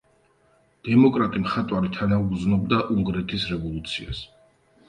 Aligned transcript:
დემოკრატი 0.87 1.41
მხატვარი 1.43 1.93
თანაუგრძნობდა 1.97 2.81
უნგრეთის 2.97 3.47
რევოლუციას. 3.55 4.25